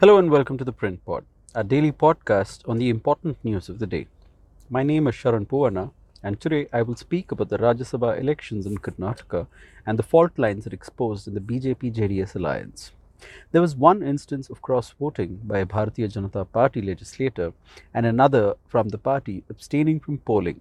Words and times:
Hello 0.00 0.16
and 0.16 0.30
welcome 0.30 0.56
to 0.56 0.64
the 0.64 0.72
Print 0.72 1.04
Pod, 1.04 1.24
our 1.56 1.64
daily 1.64 1.90
podcast 1.90 2.60
on 2.68 2.78
the 2.78 2.88
important 2.88 3.36
news 3.42 3.68
of 3.68 3.80
the 3.80 3.86
day. 3.88 4.06
My 4.70 4.84
name 4.84 5.08
is 5.08 5.16
Sharan 5.16 5.48
Poovanna, 5.48 5.90
and 6.22 6.40
today 6.40 6.68
I 6.72 6.82
will 6.82 6.94
speak 6.94 7.32
about 7.32 7.48
the 7.48 7.58
Rajya 7.58 7.82
Sabha 7.82 8.16
elections 8.16 8.64
in 8.64 8.78
Karnataka 8.78 9.48
and 9.84 9.98
the 9.98 10.04
fault 10.04 10.30
lines 10.36 10.68
it 10.68 10.72
exposed 10.72 11.26
in 11.26 11.34
the 11.34 11.40
BJP 11.40 11.92
JDS 11.96 12.36
alliance. 12.36 12.92
There 13.50 13.60
was 13.60 13.74
one 13.74 14.04
instance 14.04 14.48
of 14.48 14.62
cross 14.62 14.94
voting 15.00 15.40
by 15.42 15.58
a 15.58 15.66
Bharatiya 15.66 16.12
Janata 16.12 16.46
Party 16.52 16.80
legislator 16.80 17.52
and 17.92 18.06
another 18.06 18.54
from 18.68 18.90
the 18.90 18.98
party 18.98 19.42
abstaining 19.50 19.98
from 19.98 20.18
polling 20.18 20.60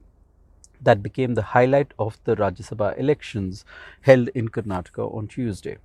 that 0.81 1.03
became 1.03 1.35
the 1.35 1.49
highlight 1.53 1.93
of 1.99 2.17
the 2.23 2.35
Rajya 2.35 2.71
Sabha 2.71 2.97
elections 2.97 3.65
held 4.01 4.29
in 4.29 4.49
Karnataka 4.49 5.13
on 5.13 5.27
Tuesday. 5.27 5.77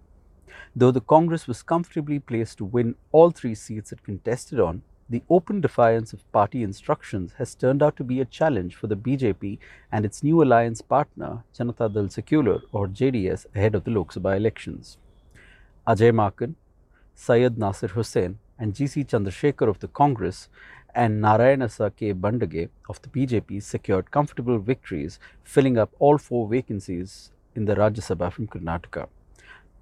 Though 0.75 0.91
the 0.91 1.00
Congress 1.00 1.46
was 1.46 1.62
comfortably 1.62 2.18
placed 2.18 2.58
to 2.58 2.64
win 2.64 2.95
all 3.11 3.31
three 3.31 3.54
seats 3.54 3.93
it 3.93 4.03
contested 4.03 4.61
on, 4.61 4.82
the 5.08 5.22
open 5.29 5.61
defiance 5.61 6.13
of 6.13 6.31
party 6.32 6.63
instructions 6.63 7.35
has 7.35 7.54
turned 7.54 7.82
out 7.82 7.96
to 7.96 8.04
be 8.04 8.21
a 8.21 8.25
challenge 8.25 8.75
for 8.75 8.86
the 8.86 8.96
BJP 8.96 9.58
and 9.91 10.04
its 10.04 10.22
new 10.22 10.43
alliance 10.43 10.80
partner, 10.80 11.44
Janata 11.54 11.93
Dal 11.93 12.08
Secular 12.08 12.63
or 12.72 12.89
JDS, 12.89 13.46
ahead 13.54 13.75
of 13.75 13.85
the 13.85 13.91
Lok 13.91 14.14
Sabha 14.14 14.36
elections. 14.36 14.96
Ajay 15.86 16.13
Maken, 16.13 16.55
Syed 17.14 17.58
Nasir 17.58 17.89
Hussain, 17.89 18.39
and 18.58 18.75
GC 18.75 19.07
Chandrasekhar 19.07 19.69
of 19.69 19.80
the 19.80 19.89
Congress 19.89 20.49
and 20.94 21.22
Narayansa 21.22 21.94
K. 21.96 22.14
Bhandage 22.14 22.69
of 22.89 23.03
the 23.03 23.08
BJP 23.08 23.63
secured 23.63 24.11
comfortable 24.11 24.58
victories, 24.58 25.19
filling 25.43 25.77
up 25.77 25.91
all 25.99 26.16
four 26.16 26.49
vacancies 26.49 27.32
in 27.55 27.64
the 27.64 27.75
Rajya 27.75 28.00
Sabha 28.00 28.32
from 28.32 28.46
Karnataka. 28.46 29.08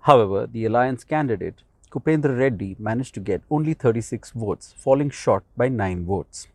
However, 0.03 0.47
the 0.47 0.65
alliance 0.65 1.05
candidate 1.05 1.63
Kupendra 1.91 2.39
Reddy 2.39 2.77
managed 2.79 3.15
to 3.15 3.21
get 3.21 3.43
only 3.51 3.75
36 3.75 4.31
votes, 4.31 4.73
falling 4.79 5.11
short 5.11 5.45
by 5.57 5.69
9 5.69 6.05
votes. 6.07 6.47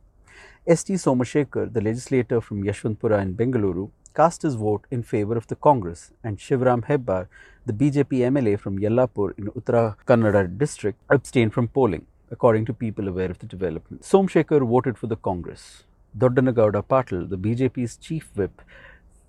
S.T. 0.66 0.94
Somashekar, 0.94 1.72
the 1.74 1.82
legislator 1.82 2.42
from 2.42 2.64
Yashwantpura 2.64 3.22
in 3.22 3.36
Bengaluru, 3.36 3.92
cast 4.16 4.42
his 4.44 4.56
vote 4.56 4.86
in 4.90 5.04
favor 5.04 5.36
of 5.36 5.46
the 5.48 5.56
Congress, 5.56 6.12
and 6.24 6.38
Shivram 6.38 6.86
Hebbar, 6.86 7.28
the 7.66 7.74
BJP 7.74 8.22
MLA 8.32 8.58
from 8.58 8.80
Yellapur 8.80 9.38
in 9.38 9.48
Uttara 9.52 9.96
Kannada 10.08 10.58
district, 10.58 11.00
abstained 11.10 11.54
from 11.54 11.68
polling, 11.68 12.08
according 12.32 12.66
to 12.66 12.74
people 12.74 13.08
aware 13.10 13.30
of 13.30 13.40
the 13.40 13.46
development. 13.46 14.02
Somshekar 14.02 14.66
voted 14.68 14.98
for 14.98 15.08
the 15.08 15.18
Congress. 15.18 15.84
Doddanagowda 16.18 16.84
Patil, 16.86 17.30
the 17.30 17.38
BJP's 17.38 17.98
chief 17.98 18.32
whip, 18.36 18.62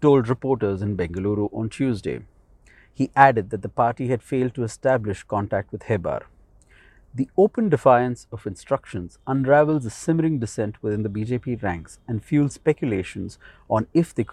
told 0.00 0.28
reporters 0.28 0.80
in 0.80 0.96
Bengaluru 0.96 1.52
on 1.52 1.68
Tuesday. 1.68 2.20
He 2.96 3.10
added 3.14 3.50
that 3.50 3.60
the 3.60 3.68
party 3.68 4.08
had 4.08 4.22
failed 4.22 4.54
to 4.54 4.62
establish 4.62 5.22
contact 5.22 5.70
with 5.70 5.82
Hebbar. 5.82 6.22
The 7.14 7.28
open 7.36 7.68
defiance 7.68 8.26
of 8.32 8.46
instructions 8.46 9.18
unravels 9.26 9.84
a 9.84 9.90
simmering 9.90 10.38
dissent 10.38 10.82
within 10.82 11.02
the 11.02 11.10
BJP 11.10 11.62
ranks 11.62 11.98
and 12.08 12.24
fuels 12.24 12.54
speculations 12.54 13.38
on 13.68 13.86
if 13.92 14.14
they 14.14 14.24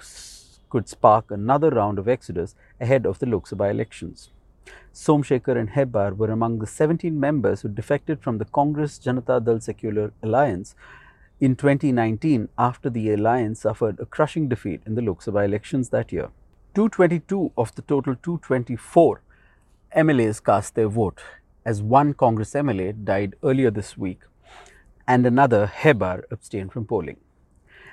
could 0.70 0.88
spark 0.88 1.30
another 1.30 1.72
round 1.72 2.00
of 2.00 2.08
exodus 2.08 2.56
ahead 2.80 3.06
of 3.06 3.20
the 3.20 3.26
Lok 3.26 3.50
Sabha 3.50 3.70
elections. 3.70 4.30
Somshekar 4.94 5.58
and 5.58 5.72
Hebbar 5.72 6.16
were 6.16 6.32
among 6.32 6.60
the 6.60 6.68
17 6.68 7.20
members 7.20 7.62
who 7.62 7.68
defected 7.68 8.22
from 8.22 8.38
the 8.38 8.46
Congress 8.46 8.98
Janata 8.98 9.44
Dal 9.44 9.60
Secular 9.60 10.14
Alliance 10.24 10.74
in 11.42 11.58
2019 11.58 12.48
after 12.58 12.90
the 12.90 13.12
alliance 13.12 13.60
suffered 13.60 14.00
a 14.00 14.06
crushing 14.06 14.48
defeat 14.48 14.82
in 14.86 14.96
the 14.96 15.02
Lok 15.02 15.22
Sabha 15.22 15.44
elections 15.44 15.90
that 15.90 16.14
year. 16.14 16.30
222 16.76 17.52
of 17.56 17.76
the 17.76 17.84
total 17.84 18.16
224 18.16 19.22
MLAs 19.96 20.44
cast 20.44 20.74
their 20.74 20.88
vote, 20.88 21.22
as 21.64 21.84
one 21.84 22.16
Congress 22.16 22.56
MLA 22.56 23.06
died 23.06 23.36
earlier 23.44 23.70
this 23.70 23.96
week 23.96 24.22
and 25.08 25.24
another 25.24 25.72
Hebbar 25.72 26.24
abstained 26.32 26.72
from 26.72 26.86
polling. 26.86 27.18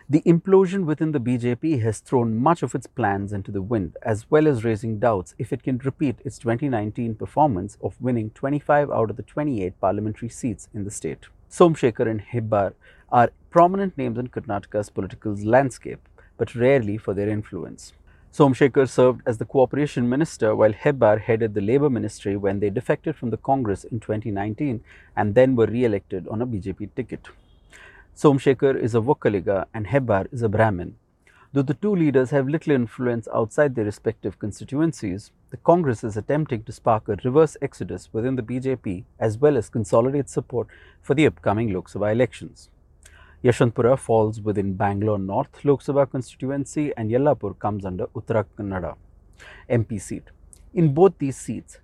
The 0.08 0.22
implosion 0.22 0.86
within 0.86 1.12
the 1.12 1.20
BJP 1.20 1.82
has 1.82 1.98
thrown 1.98 2.38
much 2.38 2.62
of 2.62 2.74
its 2.74 2.86
plans 2.86 3.34
into 3.34 3.52
the 3.52 3.60
wind, 3.60 3.98
as 4.02 4.30
well 4.30 4.48
as 4.48 4.64
raising 4.64 4.98
doubts 4.98 5.34
if 5.38 5.52
it 5.52 5.62
can 5.62 5.76
repeat 5.76 6.16
its 6.24 6.38
2019 6.38 7.16
performance 7.16 7.76
of 7.82 8.00
winning 8.00 8.30
25 8.30 8.90
out 8.90 9.10
of 9.10 9.16
the 9.16 9.22
28 9.22 9.78
parliamentary 9.78 10.30
seats 10.30 10.70
in 10.72 10.84
the 10.84 10.90
state. 10.90 11.26
Somshekar 11.50 12.10
and 12.10 12.22
Hebbar 12.22 12.72
are 13.12 13.30
prominent 13.50 13.98
names 13.98 14.18
in 14.18 14.28
Karnataka's 14.28 14.88
political 14.88 15.34
landscape, 15.34 16.00
but 16.38 16.54
rarely 16.54 16.96
for 16.96 17.12
their 17.12 17.28
influence. 17.28 17.92
Somshekar 18.32 18.88
served 18.88 19.22
as 19.26 19.38
the 19.38 19.44
cooperation 19.44 20.08
minister 20.08 20.54
while 20.54 20.72
Hebbar 20.72 21.20
headed 21.20 21.52
the 21.52 21.60
labor 21.60 21.90
ministry 21.90 22.36
when 22.36 22.60
they 22.60 22.70
defected 22.70 23.16
from 23.16 23.30
the 23.30 23.36
Congress 23.36 23.82
in 23.82 23.98
2019 23.98 24.84
and 25.16 25.34
then 25.34 25.56
were 25.56 25.66
re-elected 25.66 26.28
on 26.28 26.40
a 26.40 26.46
BJP 26.46 26.94
ticket. 26.94 27.26
Somshekar 28.16 28.80
is 28.80 28.94
a 28.94 29.00
Vokkaliga 29.00 29.66
and 29.74 29.88
Hebbar 29.88 30.32
is 30.32 30.42
a 30.42 30.48
Brahmin. 30.48 30.94
Though 31.52 31.62
the 31.62 31.74
two 31.74 31.96
leaders 31.96 32.30
have 32.30 32.48
little 32.48 32.72
influence 32.72 33.26
outside 33.34 33.74
their 33.74 33.84
respective 33.84 34.38
constituencies, 34.38 35.32
the 35.50 35.56
Congress 35.56 36.04
is 36.04 36.16
attempting 36.16 36.62
to 36.62 36.72
spark 36.72 37.08
a 37.08 37.16
reverse 37.24 37.56
exodus 37.60 38.10
within 38.12 38.36
the 38.36 38.42
BJP 38.42 39.02
as 39.18 39.38
well 39.38 39.56
as 39.56 39.68
consolidate 39.68 40.28
support 40.28 40.68
for 41.02 41.14
the 41.14 41.26
upcoming 41.26 41.72
Lok 41.72 41.90
Sabha 41.90 42.12
elections. 42.12 42.68
Yashwantpura 43.42 43.98
falls 43.98 44.38
within 44.38 44.74
Bangalore 44.74 45.18
North 45.18 45.64
Lok 45.64 45.82
Sabha 45.82 46.10
constituency 46.10 46.92
and 46.94 47.10
Yellapur 47.10 47.58
comes 47.58 47.86
under 47.86 48.06
Uttara 48.08 48.44
Kannada 48.58 48.96
MP 49.70 49.98
seat. 49.98 50.24
In 50.74 50.92
both 50.92 51.14
these 51.16 51.38
seats, 51.38 51.78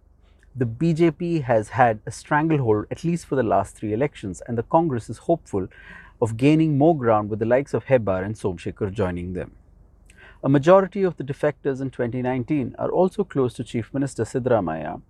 the 0.55 0.67
BJP 0.67 1.45
has 1.45 1.71
had 1.71 2.01
a 2.05 2.11
stranglehold 2.11 2.85
at 2.91 3.05
least 3.05 3.25
for 3.25 3.37
the 3.37 3.43
last 3.43 3.75
three 3.75 3.95
elections 3.95 4.43
and 4.47 4.59
the 4.59 4.65
Congress 4.65 5.09
is 5.09 5.17
hopeful 5.17 5.67
of 6.21 6.37
gaining 6.37 6.77
more 6.77 6.95
ground 6.95 7.31
with 7.31 7.39
the 7.39 7.47
likes 7.47 7.73
of 7.73 7.87
Hebbar 7.87 8.23
and 8.23 8.35
Somshekar 8.35 8.93
joining 8.93 9.33
them. 9.33 9.53
A 10.45 10.51
majority 10.51 11.05
of 11.05 11.17
the 11.17 11.25
defectors 11.25 11.81
in 11.81 11.89
2019 11.89 12.75
are 12.79 12.91
also 12.91 13.25
close 13.25 13.55
to 13.55 13.65
Chief 13.65 13.95
Minister 13.95 14.25
Siddaramaiah 14.25 15.01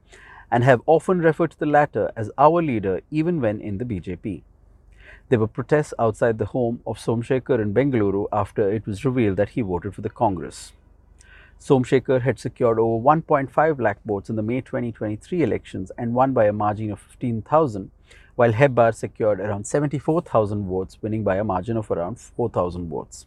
and 0.52 0.62
have 0.62 0.80
often 0.86 1.18
referred 1.18 1.50
to 1.50 1.58
the 1.58 1.66
latter 1.66 2.12
as 2.14 2.30
our 2.38 2.62
leader 2.62 3.00
even 3.10 3.40
when 3.40 3.60
in 3.60 3.78
the 3.78 3.84
BJP. 3.84 4.44
There 5.28 5.40
were 5.40 5.48
protests 5.48 5.92
outside 5.98 6.38
the 6.38 6.44
home 6.44 6.82
of 6.86 6.98
Somshekar 6.98 7.60
in 7.60 7.74
Bengaluru 7.74 8.28
after 8.32 8.70
it 8.70 8.86
was 8.86 9.04
revealed 9.04 9.36
that 9.38 9.48
he 9.50 9.60
voted 9.60 9.92
for 9.92 10.00
the 10.00 10.08
Congress. 10.08 10.72
Somshekar 11.58 12.20
had 12.22 12.38
secured 12.38 12.78
over 12.78 13.02
1.5 13.02 13.80
lakh 13.80 13.98
votes 14.04 14.30
in 14.30 14.36
the 14.36 14.42
May 14.42 14.60
2023 14.60 15.42
elections 15.42 15.90
and 15.98 16.14
won 16.14 16.32
by 16.32 16.44
a 16.44 16.52
margin 16.52 16.92
of 16.92 17.00
15,000 17.00 17.90
while 18.36 18.52
Hebbar 18.52 18.94
secured 18.94 19.40
around 19.40 19.66
74,000 19.66 20.68
votes, 20.68 20.98
winning 21.02 21.24
by 21.24 21.36
a 21.36 21.44
margin 21.44 21.76
of 21.76 21.90
around 21.90 22.20
4,000 22.20 22.88
votes. 22.88 23.26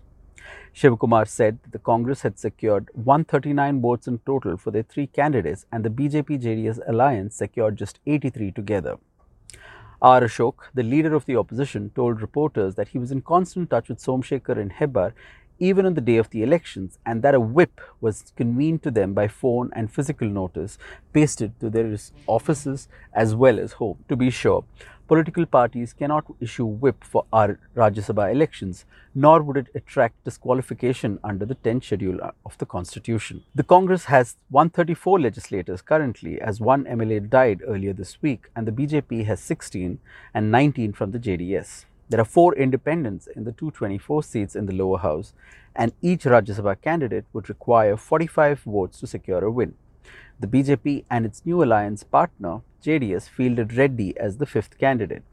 Shivakumar 0.74 1.28
said 1.28 1.60
the 1.70 1.80
Congress 1.80 2.22
had 2.22 2.40
secured 2.40 2.88
139 2.94 3.82
votes 3.82 4.08
in 4.08 4.20
total 4.20 4.56
for 4.56 4.72
their 4.72 4.84
three 4.84 5.08
candidates, 5.08 5.66
and 5.70 5.84
the 5.84 5.90
BJP 5.90 6.42
JDS 6.42 6.80
alliance 6.88 7.36
secured 7.36 7.76
just 7.76 8.00
83 8.06 8.52
together. 8.52 8.98
R. 10.02 10.22
Ashok, 10.22 10.54
the 10.74 10.84
leader 10.84 11.14
of 11.14 11.26
the 11.26 11.36
opposition, 11.36 11.92
told 11.94 12.22
reporters 12.22 12.76
that 12.76 12.90
he 12.90 12.98
was 12.98 13.12
in 13.12 13.22
constant 13.22 13.70
touch 13.70 13.90
with 13.90 14.00
Somshekar 14.00 14.58
and 14.58 14.72
Hebbar 14.72 15.14
even 15.60 15.86
on 15.86 15.94
the 15.94 16.02
day 16.02 16.16
of 16.16 16.30
the 16.30 16.42
elections, 16.42 16.98
and 17.06 17.22
that 17.22 17.36
a 17.36 17.40
whip 17.40 17.82
was 18.00 18.32
convened 18.38 18.82
to 18.82 18.92
them 18.92 19.14
by 19.14 19.28
phone 19.28 19.70
and 19.76 19.92
physical 19.92 20.28
notice 20.28 20.78
pasted 21.12 21.60
to 21.60 21.70
their 21.70 21.96
offices 22.28 22.88
as 23.14 23.36
well 23.36 23.60
as 23.60 23.74
home. 23.74 23.98
To 24.08 24.16
be 24.16 24.30
sure, 24.30 24.64
political 25.10 25.44
parties 25.48 25.92
cannot 25.92 26.26
issue 26.40 26.66
whip 26.66 27.04
for 27.04 27.26
our 27.34 27.60
Rajya 27.76 28.04
Sabha 28.08 28.32
elections, 28.32 28.86
nor 29.16 29.42
would 29.42 29.58
it 29.58 29.70
attract 29.74 30.24
disqualification 30.24 31.18
under 31.24 31.48
the 31.48 31.56
10th 31.56 31.86
schedule 31.86 32.20
of 32.46 32.56
the 32.60 32.68
Constitution. 32.68 33.44
The 33.56 33.64
Congress 33.64 34.06
has 34.06 34.38
134 34.52 35.20
legislators 35.20 35.82
currently, 35.82 36.40
as 36.40 36.62
one 36.62 36.86
MLA 36.86 37.28
died 37.28 37.64
earlier 37.68 37.92
this 37.92 38.22
week, 38.22 38.52
and 38.56 38.68
the 38.68 38.72
BJP 38.72 39.26
has 39.26 39.40
16 39.40 39.98
and 40.36 40.52
19 40.52 40.94
from 40.94 41.10
the 41.10 41.20
JDS. 41.20 41.86
There 42.10 42.22
are 42.22 42.36
four 42.38 42.54
independents 42.54 43.26
in 43.36 43.46
the 43.46 43.52
224 43.52 44.22
seats 44.22 44.56
in 44.56 44.68
the 44.68 44.74
lower 44.76 45.00
house, 45.00 45.34
and 45.76 45.92
each 46.04 46.26
Rajya 46.26 46.60
Sabha 46.60 46.80
candidate 46.80 47.26
would 47.34 47.50
require 47.50 47.98
45 47.98 48.60
votes 48.60 49.00
to 49.00 49.08
secure 49.08 49.44
a 49.44 49.50
win. 49.50 49.74
The 50.42 50.48
BJP 50.48 51.04
and 51.10 51.26
its 51.26 51.46
new 51.46 51.62
alliance 51.62 52.04
partner, 52.06 52.62
JDS, 52.82 53.28
fielded 53.28 53.74
Reddy 53.74 54.18
as 54.18 54.38
the 54.38 54.46
fifth 54.46 54.78
candidate. 54.78 55.24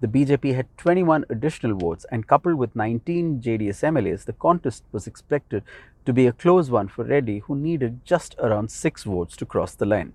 The 0.00 0.08
BJP 0.08 0.54
had 0.54 0.78
21 0.78 1.26
additional 1.28 1.76
votes, 1.76 2.06
and 2.10 2.26
coupled 2.26 2.54
with 2.54 2.74
19 2.74 3.42
JDS 3.42 3.82
MLAs, 3.82 4.24
the 4.24 4.32
contest 4.32 4.84
was 4.92 5.06
expected 5.06 5.62
to 6.06 6.12
be 6.14 6.26
a 6.26 6.32
close 6.32 6.70
one 6.70 6.88
for 6.88 7.04
Reddy, 7.04 7.40
who 7.40 7.54
needed 7.54 8.02
just 8.06 8.34
around 8.38 8.70
six 8.70 9.04
votes 9.04 9.36
to 9.36 9.44
cross 9.44 9.74
the 9.74 9.84
line. 9.84 10.14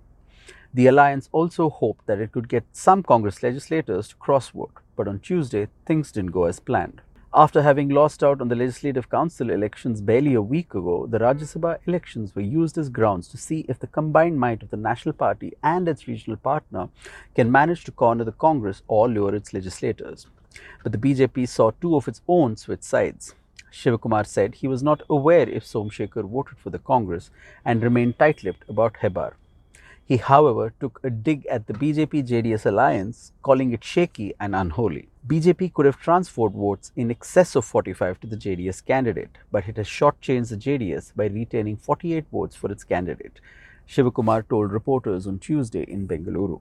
The 0.74 0.88
alliance 0.88 1.28
also 1.30 1.70
hoped 1.70 2.08
that 2.08 2.20
it 2.20 2.32
could 2.32 2.48
get 2.48 2.64
some 2.72 3.04
Congress 3.04 3.44
legislators 3.44 4.08
to 4.08 4.16
cross 4.16 4.48
vote, 4.48 4.74
but 4.96 5.06
on 5.06 5.20
Tuesday, 5.20 5.68
things 5.86 6.10
didn't 6.10 6.32
go 6.32 6.44
as 6.44 6.58
planned. 6.58 7.00
After 7.34 7.62
having 7.62 7.88
lost 7.88 8.22
out 8.22 8.42
on 8.42 8.48
the 8.48 8.54
Legislative 8.54 9.08
Council 9.08 9.48
elections 9.48 10.02
barely 10.02 10.34
a 10.34 10.42
week 10.42 10.74
ago, 10.74 11.06
the 11.06 11.18
Rajya 11.18 11.44
Sabha 11.44 11.78
elections 11.86 12.34
were 12.34 12.42
used 12.42 12.76
as 12.76 12.90
grounds 12.90 13.26
to 13.28 13.38
see 13.38 13.64
if 13.70 13.78
the 13.78 13.86
combined 13.86 14.38
might 14.38 14.62
of 14.62 14.68
the 14.68 14.76
National 14.76 15.14
Party 15.14 15.54
and 15.62 15.88
its 15.88 16.06
regional 16.06 16.36
partner 16.36 16.90
can 17.34 17.50
manage 17.50 17.84
to 17.84 17.90
corner 17.90 18.22
the 18.24 18.32
Congress 18.32 18.82
or 18.86 19.08
lure 19.08 19.34
its 19.34 19.54
legislators. 19.54 20.26
But 20.82 20.92
the 20.92 20.98
BJP 20.98 21.48
saw 21.48 21.70
two 21.70 21.96
of 21.96 22.06
its 22.06 22.20
own 22.28 22.58
switch 22.58 22.82
sides. 22.82 23.34
Shivakumar 23.72 24.26
said 24.26 24.56
he 24.56 24.68
was 24.68 24.82
not 24.82 25.00
aware 25.08 25.48
if 25.48 25.64
Somshekhar 25.64 26.28
voted 26.28 26.58
for 26.58 26.68
the 26.68 26.80
Congress 26.80 27.30
and 27.64 27.82
remained 27.82 28.18
tight 28.18 28.44
lipped 28.44 28.68
about 28.68 28.98
Hebbar. 29.00 29.36
He, 30.04 30.18
however, 30.18 30.74
took 30.78 31.00
a 31.02 31.08
dig 31.08 31.46
at 31.46 31.66
the 31.66 31.72
BJP 31.72 32.28
JDS 32.28 32.66
alliance, 32.66 33.32
calling 33.40 33.72
it 33.72 33.82
shaky 33.82 34.34
and 34.38 34.54
unholy. 34.54 35.08
BJP 35.24 35.72
could 35.72 35.86
have 35.86 36.00
transferred 36.00 36.52
votes 36.52 36.90
in 36.96 37.08
excess 37.08 37.54
of 37.54 37.64
45 37.64 38.18
to 38.20 38.26
the 38.26 38.36
JDS 38.36 38.84
candidate, 38.84 39.38
but 39.52 39.68
it 39.68 39.76
has 39.76 39.86
shortchanged 39.86 40.48
the 40.48 40.56
JDS 40.56 41.14
by 41.14 41.26
retaining 41.26 41.76
48 41.76 42.24
votes 42.32 42.56
for 42.56 42.72
its 42.72 42.82
candidate, 42.82 43.40
Shivakumar 43.88 44.48
told 44.48 44.72
reporters 44.72 45.28
on 45.28 45.38
Tuesday 45.38 45.84
in 45.84 46.08
Bengaluru. 46.08 46.60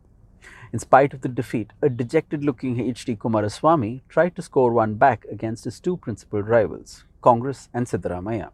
In 0.71 0.77
spite 0.77 1.11
of 1.15 1.21
the 1.21 1.27
defeat, 1.27 1.71
a 1.81 1.89
dejected 1.89 2.43
looking 2.43 2.79
H.D. 2.79 3.15
Kumaraswamy 3.15 4.01
tried 4.07 4.35
to 4.35 4.43
score 4.43 4.71
one 4.71 4.93
back 4.93 5.25
against 5.31 5.63
his 5.63 5.79
two 5.79 5.97
principal 5.97 6.43
rivals, 6.43 7.05
Congress 7.23 7.67
and 7.73 7.87
Siddaramaiah. 7.87 8.51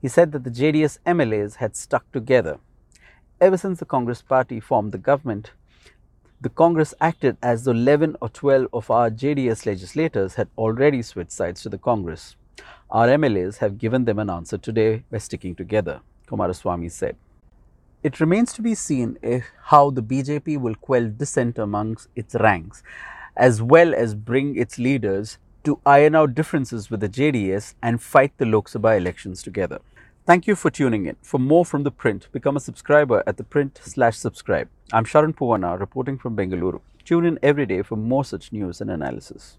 He 0.00 0.06
said 0.06 0.30
that 0.32 0.44
the 0.44 0.50
JDS 0.50 0.98
MLAs 1.04 1.56
had 1.56 1.74
stuck 1.74 2.10
together. 2.12 2.60
Ever 3.40 3.56
since 3.56 3.80
the 3.80 3.86
Congress 3.86 4.22
party 4.22 4.60
formed 4.60 4.92
the 4.92 4.98
government, 4.98 5.50
the 6.40 6.50
Congress 6.50 6.92
acted 7.00 7.36
as 7.42 7.64
though 7.64 7.70
11 7.70 8.16
or 8.20 8.28
12 8.28 8.68
of 8.72 8.90
our 8.90 9.10
JDS 9.10 9.64
legislators 9.64 10.34
had 10.34 10.48
already 10.58 11.00
switched 11.00 11.32
sides 11.32 11.62
to 11.62 11.70
the 11.70 11.78
Congress. 11.78 12.36
Our 12.90 13.08
MLAs 13.08 13.58
have 13.58 13.78
given 13.78 14.04
them 14.04 14.18
an 14.18 14.28
answer 14.28 14.58
today 14.58 15.04
by 15.10 15.18
sticking 15.18 15.54
together, 15.54 16.00
Kumaraswamy 16.28 16.90
said. 16.90 17.16
It 18.02 18.20
remains 18.20 18.52
to 18.52 18.62
be 18.62 18.74
seen 18.74 19.18
if, 19.22 19.46
how 19.64 19.90
the 19.90 20.02
BJP 20.02 20.60
will 20.60 20.74
quell 20.74 21.08
dissent 21.08 21.58
amongst 21.58 22.08
its 22.14 22.34
ranks, 22.34 22.82
as 23.34 23.62
well 23.62 23.94
as 23.94 24.14
bring 24.14 24.56
its 24.56 24.78
leaders 24.78 25.38
to 25.64 25.80
iron 25.86 26.14
out 26.14 26.34
differences 26.34 26.90
with 26.90 27.00
the 27.00 27.08
JDS 27.08 27.74
and 27.82 28.00
fight 28.00 28.32
the 28.36 28.46
Lok 28.46 28.68
Sabha 28.68 28.96
elections 28.96 29.42
together. 29.42 29.80
Thank 30.26 30.48
you 30.48 30.56
for 30.56 30.72
tuning 30.72 31.06
in. 31.06 31.14
For 31.22 31.38
more 31.38 31.64
from 31.64 31.84
the 31.84 31.92
print, 31.92 32.26
become 32.32 32.56
a 32.56 32.60
subscriber 32.60 33.22
at 33.28 33.36
the 33.36 33.44
print 33.44 33.78
slash 33.84 34.16
subscribe. 34.16 34.68
I'm 34.92 35.04
Sharan 35.04 35.36
Poovanna 35.36 35.78
reporting 35.78 36.18
from 36.18 36.36
Bengaluru. 36.36 36.80
Tune 37.04 37.24
in 37.24 37.38
every 37.44 37.64
day 37.64 37.82
for 37.82 37.94
more 37.94 38.24
such 38.24 38.50
news 38.50 38.80
and 38.80 38.90
analysis. 38.90 39.56